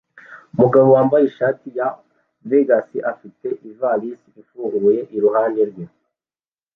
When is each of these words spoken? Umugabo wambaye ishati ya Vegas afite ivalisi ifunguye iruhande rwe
Umugabo 0.53 0.87
wambaye 0.95 1.23
ishati 1.27 1.67
ya 1.77 1.87
Vegas 2.49 2.89
afite 3.11 3.47
ivalisi 3.69 4.29
ifunguye 4.41 4.99
iruhande 5.15 5.61
rwe 5.69 5.85